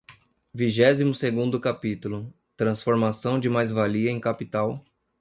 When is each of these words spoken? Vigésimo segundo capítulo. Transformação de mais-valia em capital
Vigésimo 0.55 1.13
segundo 1.13 1.59
capítulo. 1.61 2.33
Transformação 2.57 3.39
de 3.39 3.47
mais-valia 3.47 4.09
em 4.09 4.19
capital 4.19 4.83